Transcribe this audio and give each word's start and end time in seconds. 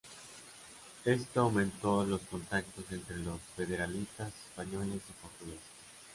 Esto 1.05 1.41
aumentó 1.41 2.03
los 2.03 2.21
contactos 2.21 2.85
entre 2.89 3.17
los 3.17 3.39
federalistas 3.55 4.29
españoles 4.47 5.03
y 5.07 5.11
portugueses. 5.21 5.61